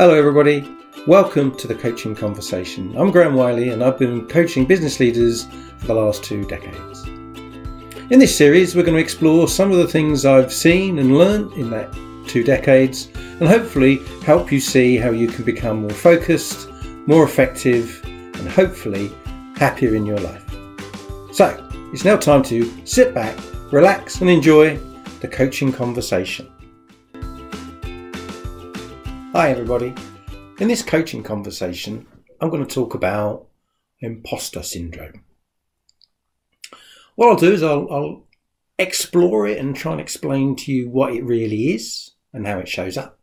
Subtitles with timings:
[0.00, 0.66] Hello, everybody.
[1.06, 2.96] Welcome to the Coaching Conversation.
[2.96, 5.44] I'm Graham Wiley, and I've been coaching business leaders
[5.76, 7.06] for the last two decades.
[7.06, 11.52] In this series, we're going to explore some of the things I've seen and learned
[11.52, 11.92] in that
[12.26, 16.70] two decades, and hopefully help you see how you can become more focused,
[17.06, 19.12] more effective, and hopefully
[19.56, 20.50] happier in your life.
[21.30, 21.62] So,
[21.92, 23.38] it's now time to sit back,
[23.70, 24.78] relax, and enjoy
[25.20, 26.50] the coaching conversation.
[29.32, 29.94] Hi, everybody.
[30.58, 32.04] In this coaching conversation,
[32.40, 33.46] I'm going to talk about
[34.00, 35.22] imposter syndrome.
[37.14, 38.26] What I'll do is I'll, I'll
[38.76, 42.66] explore it and try and explain to you what it really is and how it
[42.66, 43.20] shows up.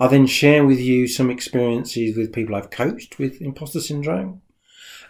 [0.00, 4.40] I'll then share with you some experiences with people I've coached with imposter syndrome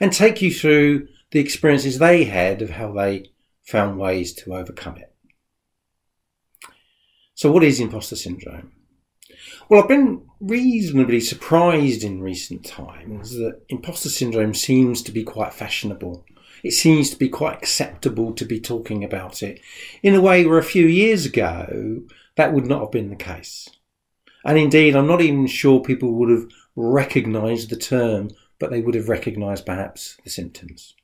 [0.00, 3.30] and take you through the experiences they had of how they
[3.62, 5.14] found ways to overcome it.
[7.36, 8.72] So, what is imposter syndrome?
[9.70, 15.54] Well, I've been reasonably surprised in recent times that imposter syndrome seems to be quite
[15.54, 16.26] fashionable.
[16.64, 19.60] It seems to be quite acceptable to be talking about it
[20.02, 22.02] in a way where a few years ago
[22.34, 23.68] that would not have been the case.
[24.44, 28.96] And indeed, I'm not even sure people would have recognised the term, but they would
[28.96, 30.96] have recognised perhaps the symptoms.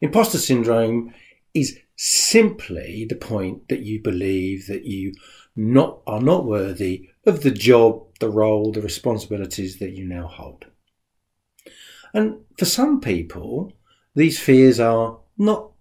[0.00, 1.12] Imposter syndrome
[1.52, 5.12] is simply the point that you believe that you
[5.58, 10.66] not are not worthy of the job, the role, the responsibilities that you now hold.
[12.14, 13.72] And for some people,
[14.14, 15.72] these fears are not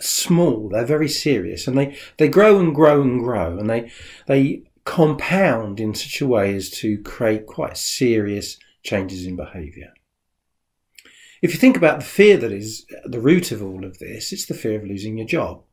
[0.00, 3.90] small, they're very serious and they, they grow and grow and grow and they,
[4.28, 9.92] they compound in such a way as to create quite serious changes in behaviour.
[11.42, 14.46] If you think about the fear that is the root of all of this, it's
[14.46, 15.64] the fear of losing your job.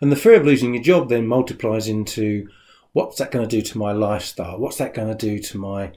[0.00, 2.48] And the fear of losing your job then multiplies into
[2.92, 4.58] what's that going to do to my lifestyle?
[4.58, 5.92] What's that going to do to my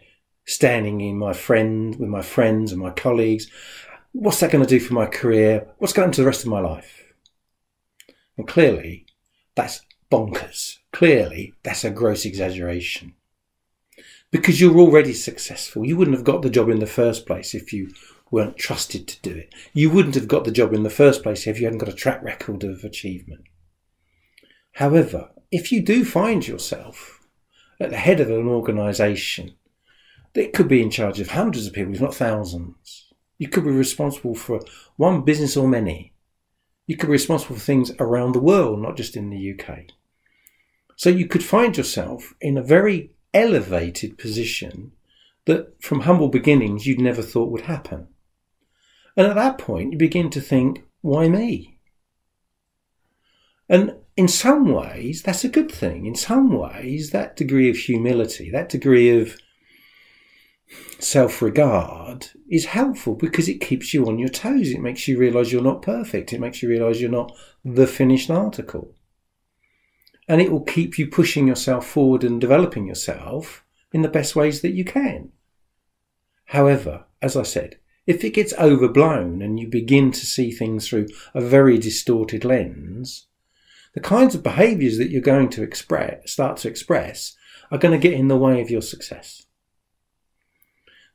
[0.45, 3.47] standing in my friend with my friends and my colleagues?
[4.11, 5.67] What's that going to do for my career?
[5.77, 7.13] What's going to do the rest of my life?
[8.37, 9.05] And clearly,
[9.55, 9.81] that's
[10.11, 10.77] bonkers.
[10.91, 13.13] Clearly, that's a gross exaggeration.
[14.31, 15.85] Because you're already successful.
[15.85, 17.91] You wouldn't have got the job in the first place if you
[18.31, 19.53] weren't trusted to do it.
[19.73, 21.93] You wouldn't have got the job in the first place if you hadn't got a
[21.93, 23.41] track record of achievement.
[24.79, 27.27] However, if you do find yourself
[27.81, 29.55] at the head of an organisation
[30.35, 33.71] that could be in charge of hundreds of people, if not thousands, you could be
[33.71, 34.61] responsible for
[34.95, 36.13] one business or many.
[36.87, 39.87] You could be responsible for things around the world, not just in the UK.
[40.95, 44.93] So you could find yourself in a very elevated position
[45.43, 48.07] that from humble beginnings you'd never thought would happen.
[49.17, 51.79] And at that point, you begin to think, why me?
[53.67, 56.05] And in some ways, that's a good thing.
[56.05, 59.37] In some ways, that degree of humility, that degree of
[60.99, 64.71] self regard is helpful because it keeps you on your toes.
[64.71, 66.33] It makes you realize you're not perfect.
[66.33, 67.31] It makes you realize you're not
[67.63, 68.93] the finished article.
[70.27, 73.63] And it will keep you pushing yourself forward and developing yourself
[73.93, 75.31] in the best ways that you can.
[76.47, 81.07] However, as I said, if it gets overblown and you begin to see things through
[81.33, 83.27] a very distorted lens,
[83.99, 87.35] the kinds of behaviors that you're going to express, start to express
[87.69, 89.45] are going to get in the way of your success.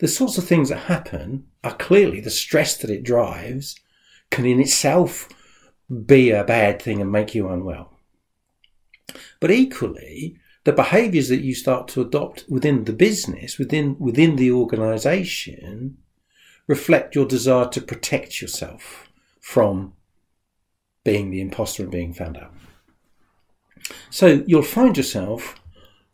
[0.00, 3.74] The sorts of things that happen are clearly the stress that it drives
[4.30, 5.30] can in itself
[6.04, 7.96] be a bad thing and make you unwell.
[9.40, 14.52] But equally, the behaviors that you start to adopt within the business, within, within the
[14.52, 15.96] organization,
[16.66, 19.08] reflect your desire to protect yourself
[19.40, 19.94] from
[21.02, 22.52] being the imposter and being found out.
[24.10, 25.60] So you'll find yourself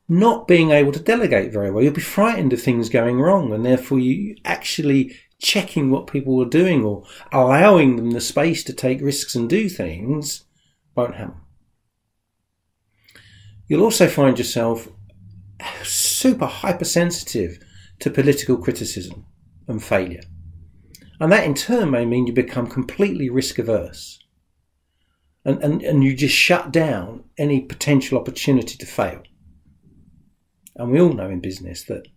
[0.09, 1.85] not being able to delegate very well.
[1.85, 6.49] You'll be frightened of things going wrong, and therefore you actually checking what people are
[6.49, 10.45] doing or allowing them the space to take risks and do things
[10.95, 11.41] won't happen.
[13.69, 14.89] You'll also find yourself
[15.85, 17.59] super hypersensitive
[18.01, 19.27] to political criticism
[19.69, 20.23] and failure.
[21.21, 24.19] And that in turn may mean you become completely risk averse
[25.45, 29.23] and, and, and you just shut down any potential opportunity to fail.
[30.77, 32.09] And we all know in business that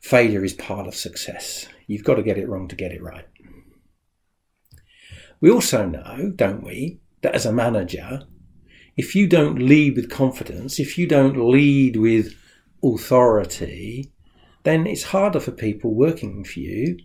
[0.00, 1.66] failure is part of success.
[1.86, 3.26] You've got to get it wrong to get it right.
[5.40, 8.22] We also know, don't we, that as a manager,
[8.96, 12.34] if you don't lead with confidence, if you don't lead with
[12.82, 14.12] authority,
[14.62, 16.98] then it's harder for people working for you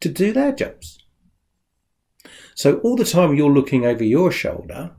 [0.00, 0.98] to do their jobs.
[2.54, 4.92] So all the time you're looking over your shoulder,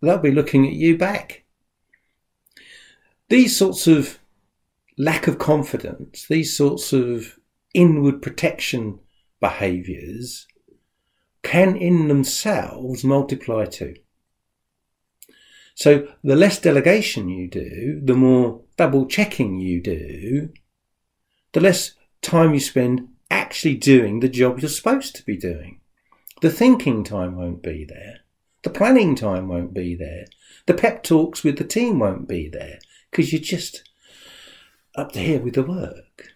[0.00, 1.44] they'll be looking at you back.
[3.28, 4.18] These sorts of
[4.96, 7.38] lack of confidence, these sorts of
[7.74, 9.00] inward protection
[9.40, 10.46] behaviours
[11.42, 13.94] can in themselves multiply too.
[15.74, 20.48] So the less delegation you do, the more double checking you do,
[21.52, 21.92] the less
[22.22, 25.80] time you spend actually doing the job you're supposed to be doing.
[26.46, 28.20] The thinking time won't be there.
[28.62, 30.26] The planning time won't be there.
[30.66, 32.78] The pep talks with the team won't be there
[33.10, 33.82] because you're just
[34.94, 36.34] up to here with the work.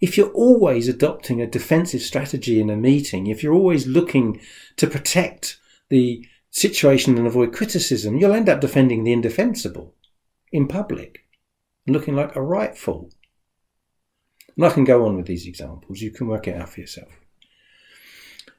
[0.00, 4.40] If you're always adopting a defensive strategy in a meeting, if you're always looking
[4.76, 5.60] to protect
[5.90, 9.94] the situation and avoid criticism, you'll end up defending the indefensible
[10.52, 11.26] in public
[11.86, 13.10] looking like a right fool.
[14.56, 16.00] And I can go on with these examples.
[16.00, 17.25] You can work it out for yourself.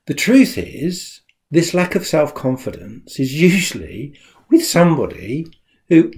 [0.07, 1.19] The truth is,
[1.51, 4.18] this lack of self confidence is usually
[4.50, 5.48] with somebody
[5.89, 6.12] who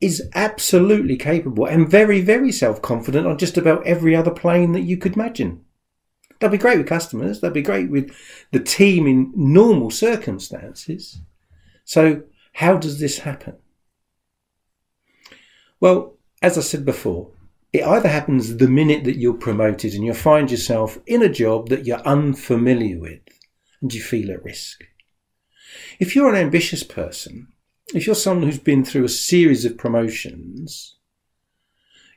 [0.00, 4.82] is absolutely capable and very, very self confident on just about every other plane that
[4.82, 5.64] you could imagine.
[6.38, 8.12] They'll be great with customers, they'll be great with
[8.50, 11.20] the team in normal circumstances.
[11.84, 12.22] So,
[12.54, 13.56] how does this happen?
[15.78, 17.30] Well, as I said before,
[17.72, 21.68] it either happens the minute that you're promoted and you find yourself in a job
[21.68, 23.20] that you're unfamiliar with
[23.80, 24.84] and you feel at risk.
[25.98, 27.48] If you're an ambitious person,
[27.94, 30.96] if you're someone who's been through a series of promotions,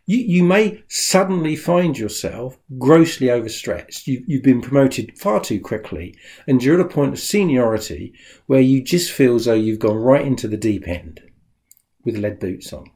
[0.05, 4.07] you, you may suddenly find yourself grossly overstressed.
[4.07, 6.15] You, you've been promoted far too quickly,
[6.47, 8.13] and you're at a point of seniority
[8.47, 11.21] where you just feel as though you've gone right into the deep end
[12.03, 12.91] with lead boots on.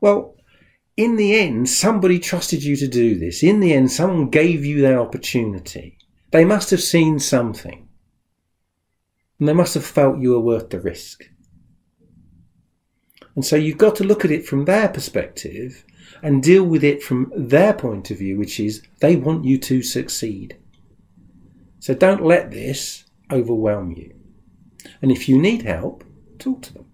[0.00, 0.36] Well,
[0.96, 3.42] in the end, somebody trusted you to do this.
[3.42, 5.98] In the end, someone gave you that opportunity.
[6.30, 7.88] They must have seen something.
[9.38, 11.24] And they must have felt you were worth the risk.
[13.34, 15.84] And so you've got to look at it from their perspective
[16.22, 19.82] and deal with it from their point of view, which is they want you to
[19.82, 20.56] succeed.
[21.78, 24.14] So don't let this overwhelm you.
[25.00, 26.04] And if you need help,
[26.38, 26.86] talk to them.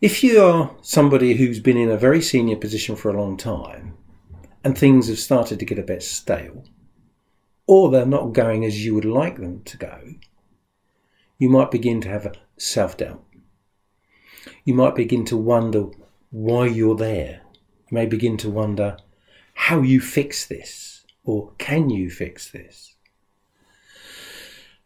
[0.00, 3.89] If you are somebody who's been in a very senior position for a long time
[4.62, 6.64] and things have started to get a bit stale,
[7.66, 10.14] or they're not going as you would like them to go,
[11.38, 13.24] you might begin to have a self doubt.
[14.64, 15.86] You might begin to wonder
[16.30, 17.42] why you're there.
[17.90, 18.98] You may begin to wonder
[19.54, 22.94] how you fix this or can you fix this?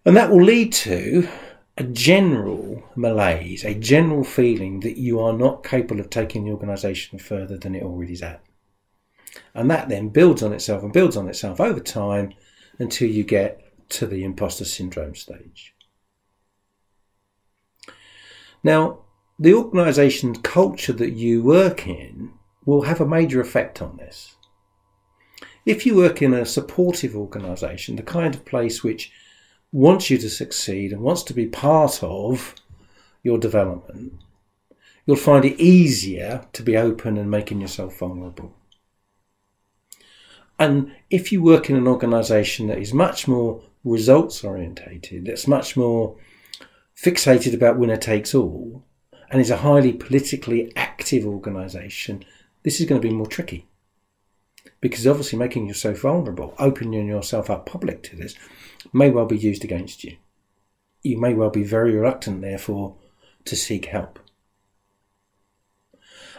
[0.04, 1.28] And that will lead to
[1.76, 7.18] a general malaise, a general feeling that you are not capable of taking the organisation
[7.18, 8.42] further than it already is at.
[9.54, 12.34] And that then builds on itself and builds on itself over time
[12.78, 13.60] until you get
[13.90, 15.74] to the imposter syndrome stage.
[18.62, 19.00] Now,
[19.38, 22.32] the organisation culture that you work in
[22.64, 24.36] will have a major effect on this.
[25.66, 29.12] If you work in a supportive organisation, the kind of place which
[29.72, 32.54] wants you to succeed and wants to be part of
[33.22, 34.14] your development,
[35.04, 38.54] you'll find it easier to be open and making yourself vulnerable.
[40.64, 45.76] And if you work in an organization that is much more results orientated, that's much
[45.76, 46.16] more
[46.96, 48.82] fixated about winner takes all,
[49.30, 52.24] and is a highly politically active organization,
[52.62, 53.66] this is going to be more tricky.
[54.80, 58.34] Because obviously, making yourself vulnerable, opening yourself up public to this,
[58.90, 60.16] may well be used against you.
[61.02, 62.96] You may well be very reluctant, therefore,
[63.44, 64.18] to seek help.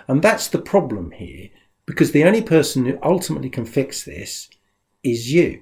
[0.07, 1.49] And that's the problem here,
[1.85, 4.49] because the only person who ultimately can fix this
[5.03, 5.61] is you.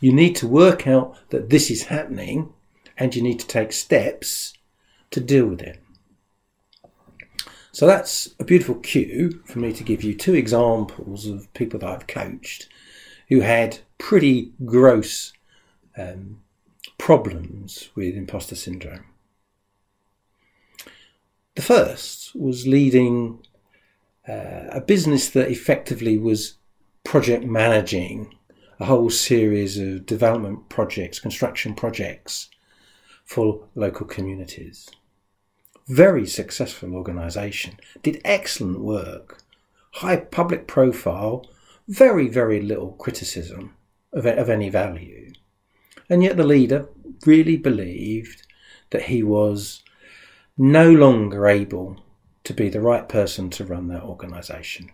[0.00, 2.52] You need to work out that this is happening
[2.98, 4.54] and you need to take steps
[5.10, 5.80] to deal with it.
[7.70, 11.88] So that's a beautiful cue for me to give you two examples of people that
[11.88, 12.68] I've coached
[13.28, 15.32] who had pretty gross
[15.96, 16.42] um,
[16.98, 19.06] problems with imposter syndrome.
[21.54, 23.46] The first was leading
[24.28, 26.54] uh, a business that effectively was
[27.04, 28.34] project managing
[28.78, 32.48] a whole series of development projects, construction projects
[33.24, 34.88] for local communities.
[35.88, 39.42] Very successful organisation, did excellent work,
[39.92, 41.46] high public profile,
[41.88, 43.76] very, very little criticism
[44.12, 45.32] of, of any value.
[46.08, 46.88] And yet the leader
[47.26, 48.46] really believed
[48.90, 49.82] that he was
[50.58, 52.01] no longer able
[52.44, 54.90] to be the right person to run that organisation.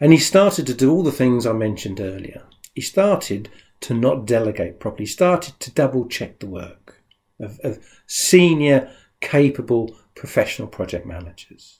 [0.00, 2.42] And he started to do all the things I mentioned earlier.
[2.74, 3.48] He started
[3.82, 7.02] to not delegate properly, he started to double check the work
[7.40, 11.78] of, of senior capable professional project managers.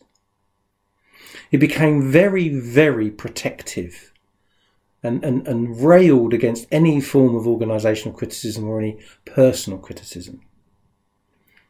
[1.51, 4.13] He became very, very protective
[5.03, 10.43] and, and, and railed against any form of organisational criticism or any personal criticism.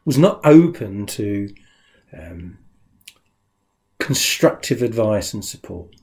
[0.05, 1.55] Was not open to
[2.16, 2.59] um,
[3.99, 5.95] constructive advice and support.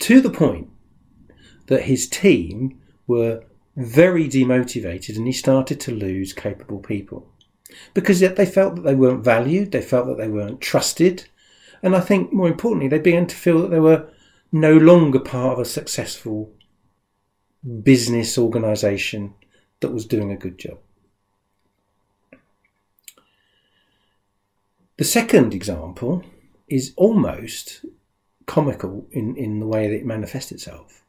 [0.00, 0.68] To the point
[1.66, 3.42] that his team were
[3.76, 7.30] very demotivated and he started to lose capable people
[7.94, 11.28] because yet they felt that they weren't valued, they felt that they weren't trusted,
[11.82, 14.08] and I think more importantly, they began to feel that they were
[14.50, 16.52] no longer part of a successful
[17.82, 19.34] business organisation
[19.80, 20.78] that was doing a good job.
[24.98, 26.24] The second example
[26.66, 27.84] is almost
[28.46, 31.04] comical in, in the way that it manifests itself.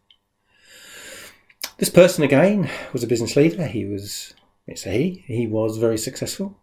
[1.79, 3.65] This person again was a business leader.
[3.65, 4.35] He was,
[4.67, 6.55] it's a he, he was very successful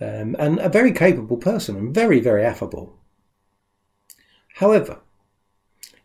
[0.00, 2.96] um, and a very capable person and very, very affable.
[4.54, 5.00] However,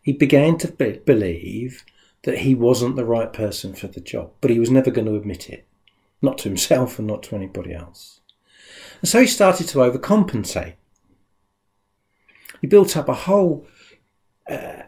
[0.02, 1.84] he began to be- believe
[2.24, 5.14] that he wasn't the right person for the job, but he was never going to
[5.14, 5.64] admit it,
[6.20, 8.18] not to himself and not to anybody else.
[9.00, 10.74] And so he started to overcompensate.
[12.60, 13.66] He built up a whole
[14.48, 14.82] uh,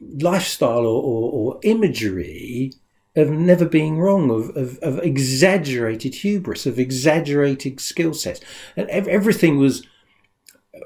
[0.00, 2.72] lifestyle or, or, or, imagery
[3.14, 8.40] of never being wrong, of, of, of exaggerated hubris, of exaggerated skill sets.
[8.76, 9.86] And ev- everything was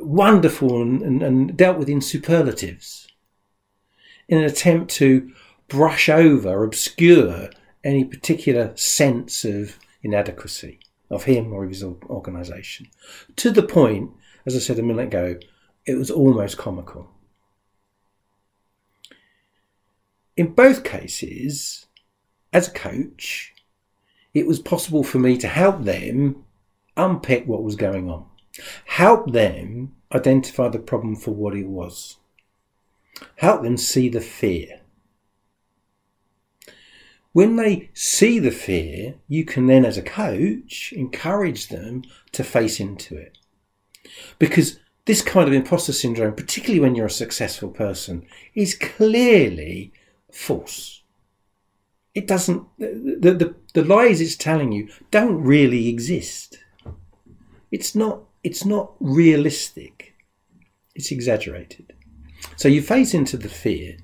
[0.00, 3.08] wonderful and, and, and dealt with in superlatives
[4.28, 5.32] in an attempt to
[5.68, 7.48] brush over, obscure
[7.84, 12.88] any particular sense of inadequacy of him or of his organisation.
[13.36, 14.10] To the point,
[14.44, 15.38] as I said a minute ago,
[15.84, 17.10] it was almost comical.
[20.36, 21.86] In both cases,
[22.52, 23.54] as a coach,
[24.34, 26.44] it was possible for me to help them
[26.96, 28.26] unpick what was going on,
[28.84, 32.16] help them identify the problem for what it was,
[33.36, 34.80] help them see the fear.
[37.36, 42.02] When they see the fear, you can then, as a coach, encourage them
[42.32, 43.36] to face into it.
[44.38, 48.24] Because this kind of imposter syndrome, particularly when you're a successful person,
[48.54, 49.92] is clearly
[50.32, 51.02] false.
[52.14, 56.56] It doesn't, the, the, the lies it's telling you don't really exist.
[57.70, 60.14] It's not, it's not realistic.
[60.94, 61.92] It's exaggerated.
[62.56, 63.98] So you face into the fear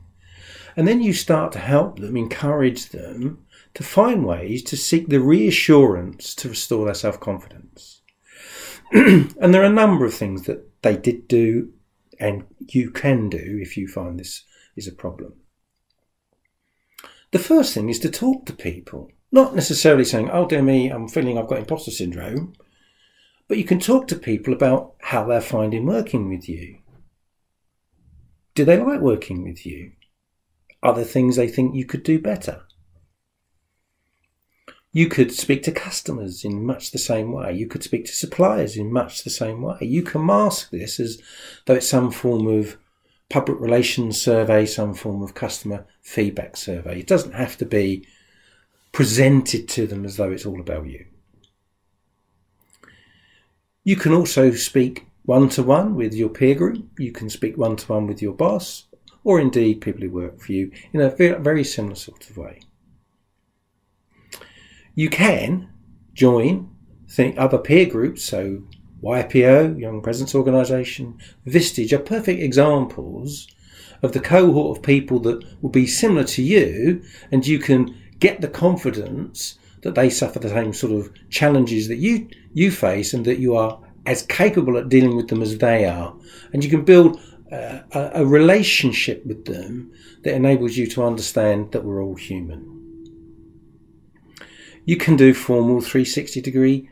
[0.77, 5.21] and then you start to help them, encourage them to find ways to seek the
[5.21, 8.03] reassurance to restore their self confidence.
[8.93, 11.73] and there are a number of things that they did do
[12.21, 14.45] and you can do if you find this
[14.77, 15.35] is a problem.
[17.33, 21.09] The first thing is to talk to people, not necessarily saying, oh dear me, I'm
[21.09, 22.53] feeling I've got imposter syndrome,
[23.49, 26.79] but you can talk to people about how they're finding working with you.
[28.55, 29.93] Do they like working with you?
[30.83, 32.63] Are there things they think you could do better?
[34.93, 37.55] You could speak to customers in much the same way.
[37.55, 39.79] You could speak to suppliers in much the same way.
[39.81, 41.21] You can mask this as
[41.65, 42.77] though it's some form of
[43.31, 47.01] public relations survey, some form of customer feedback survey.
[47.01, 48.07] It doesn't have to be
[48.93, 51.07] presented to them as though it's all about you.
[53.85, 56.87] You can also speak one to one with your peer group.
[56.99, 58.85] You can speak one to one with your boss,
[59.25, 62.61] or indeed people who work for you in a very similar sort of way.
[64.95, 65.71] You can
[66.15, 66.71] join
[67.09, 68.63] think other peer groups, so
[69.03, 73.49] YPO, Young Presidents' Organisation, Vistage are perfect examples
[74.03, 78.41] of the cohort of people that will be similar to you, and you can get
[78.41, 83.25] the confidence that they suffer the same sort of challenges that you you face, and
[83.25, 86.17] that you are as capable at dealing with them as they are,
[86.53, 87.21] and you can build
[87.53, 89.93] a, a relationship with them
[90.23, 92.79] that enables you to understand that we're all human.
[94.85, 96.89] You can do formal 360 degree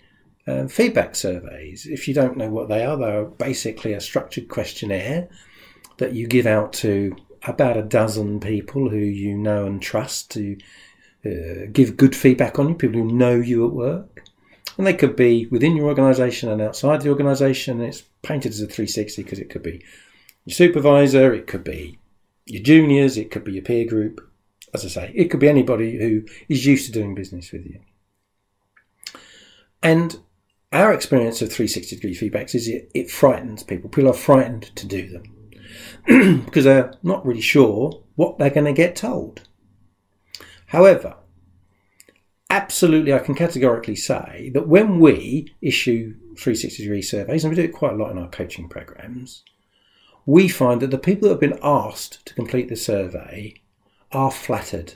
[0.47, 1.87] um, feedback surveys.
[1.87, 5.29] If you don't know what they are, they are basically a structured questionnaire
[5.99, 10.57] that you give out to about a dozen people who you know and trust to
[11.25, 14.25] uh, give good feedback on you, people who know you at work.
[14.79, 17.81] And they could be within your organisation and outside the organisation.
[17.81, 19.83] It's painted as a 360 because it could be
[20.45, 21.99] your supervisor, it could be
[22.47, 24.21] your juniors, it could be your peer group.
[24.73, 27.81] As I say, it could be anybody who is used to doing business with you.
[29.83, 30.21] And
[30.73, 33.91] our experience of 360 degree feedbacks is it, it frightens people.
[33.91, 38.73] People are frightened to do them because they're not really sure what they're going to
[38.73, 39.49] get told.
[40.67, 41.17] However,
[42.49, 47.63] absolutely, I can categorically say that when we issue 360 degree surveys, and we do
[47.63, 49.43] it quite a lot in our coaching programs,
[50.27, 53.55] we find that the people that have been asked to complete the survey
[54.13, 54.95] are flattered.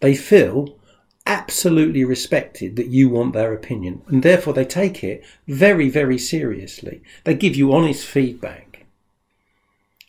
[0.00, 0.78] They feel
[1.26, 7.02] absolutely respected that you want their opinion, and therefore they take it very, very seriously.
[7.24, 8.86] They give you honest feedback.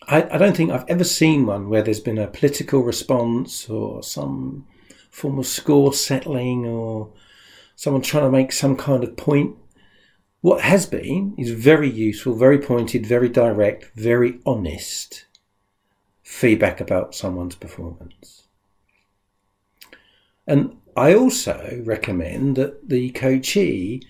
[0.07, 4.03] I, I don't think I've ever seen one where there's been a political response or
[4.03, 4.65] some
[5.09, 7.09] form of score settling or
[7.75, 9.55] someone trying to make some kind of point.
[10.41, 15.25] What has been is very useful, very pointed, very direct, very honest
[16.23, 18.43] feedback about someone's performance.
[20.45, 24.03] And I also recommend that the coachee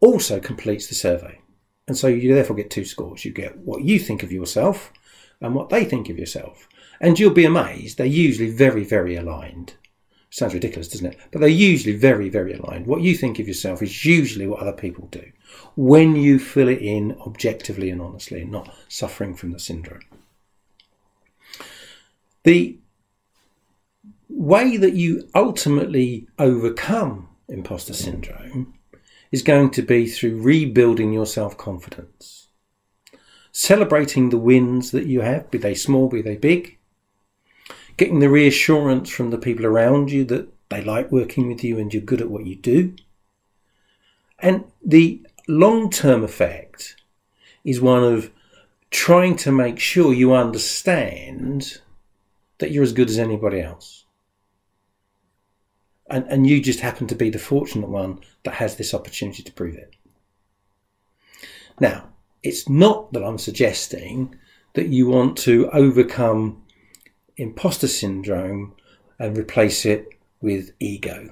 [0.00, 1.40] also completes the survey.
[1.86, 3.24] And so you therefore get two scores.
[3.24, 4.92] You get what you think of yourself
[5.40, 6.68] and what they think of yourself.
[7.00, 9.74] And you'll be amazed, they're usually very, very aligned.
[10.34, 11.18] Sounds ridiculous, doesn't it?
[11.30, 12.88] But they're usually very, very aligned.
[12.88, 15.22] What you think of yourself is usually what other people do
[15.76, 20.00] when you fill it in objectively and honestly not suffering from the syndrome.
[22.42, 22.80] The
[24.28, 28.74] way that you ultimately overcome imposter syndrome
[29.30, 32.48] is going to be through rebuilding your self confidence,
[33.52, 36.76] celebrating the wins that you have, be they small, be they big,
[37.96, 41.92] getting the reassurance from the people around you that they like working with you and
[41.92, 42.94] you're good at what you do.
[44.38, 46.96] And the long term effect
[47.64, 48.30] is one of
[48.90, 51.80] trying to make sure you understand
[52.58, 54.04] that you're as good as anybody else
[56.08, 59.52] and, and you just happen to be the fortunate one that has this opportunity to
[59.52, 59.94] prove it.
[61.80, 62.08] Now,
[62.42, 64.34] it's not that I'm suggesting
[64.74, 66.62] that you want to overcome
[67.36, 68.74] imposter syndrome
[69.18, 70.08] and replace it
[70.40, 71.30] with ego.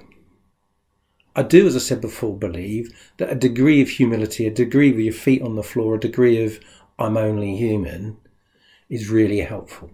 [1.35, 5.05] I do, as I said before, believe that a degree of humility, a degree with
[5.05, 6.59] your feet on the floor, a degree of
[6.99, 8.17] I'm only human
[8.89, 9.89] is really helpful.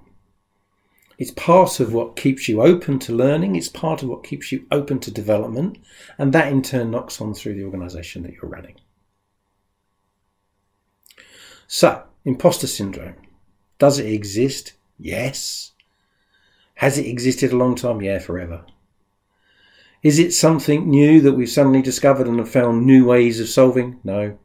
[1.17, 3.55] It's part of what keeps you open to learning.
[3.55, 5.77] It's part of what keeps you open to development.
[6.17, 8.75] And that in turn knocks on through the organization that you're running.
[11.67, 13.15] So, imposter syndrome.
[13.79, 14.73] Does it exist?
[14.97, 15.73] Yes.
[16.79, 18.01] Has it existed a long time?
[18.01, 18.63] Yeah, forever.
[20.01, 23.99] Is it something new that we've suddenly discovered and have found new ways of solving?
[24.05, 24.39] No.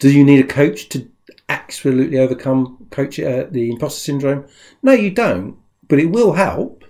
[0.00, 1.08] Do you need a coach to
[1.48, 4.48] absolutely overcome coach uh, the imposter syndrome?
[4.82, 6.82] No, you don't, but it will help.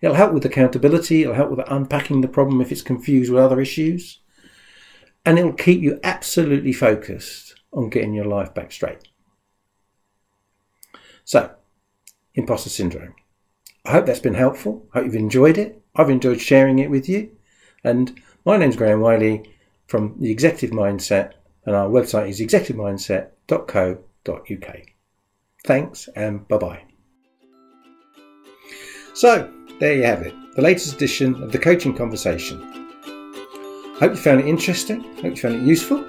[0.00, 1.22] It'll help with accountability.
[1.22, 4.20] It'll help with unpacking the problem if it's confused with other issues,
[5.26, 9.08] and it'll keep you absolutely focused on getting your life back straight.
[11.24, 11.57] So,
[12.38, 13.14] imposter syndrome.
[13.84, 14.86] I hope that's been helpful.
[14.94, 15.82] I hope you've enjoyed it.
[15.94, 17.30] I've enjoyed sharing it with you.
[17.82, 19.50] And my name's Graham Wiley
[19.86, 21.32] from the Executive Mindset,
[21.66, 24.76] and our website is executivemindset.co.uk.
[25.64, 26.82] Thanks and bye bye.
[29.14, 32.60] So, there you have it, the latest edition of the Coaching Conversation.
[33.98, 36.04] Hope you found it interesting, hope you found it useful.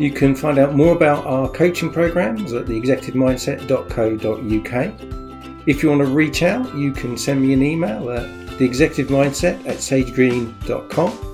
[0.00, 5.19] You can find out more about our coaching programs at theexecutivemindset.co.uk.
[5.66, 9.76] If you want to reach out, you can send me an email at theexecutivemindset at
[9.76, 11.30] sagegreen.com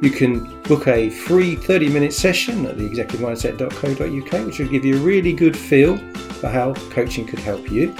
[0.00, 5.00] you can book a free 30 minute session at theexecutivemindset.co.uk, which will give you a
[5.00, 5.98] really good feel
[6.40, 7.94] for how coaching could help you.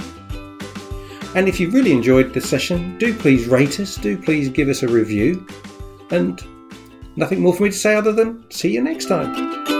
[1.35, 4.83] And if you've really enjoyed the session, do please rate us, do please give us
[4.83, 5.45] a review.
[6.09, 6.43] And
[7.15, 9.70] nothing more for me to say other than see you next time.